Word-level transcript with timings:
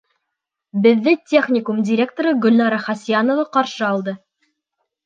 Беҙҙе 0.85 1.13
техникум 1.33 1.83
директоры 1.91 2.35
Гөлнара 2.47 2.83
Хасьянова 2.89 3.47
ҡаршы 3.59 3.89
алды. 3.93 4.21